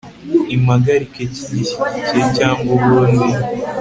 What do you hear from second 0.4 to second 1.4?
impagarike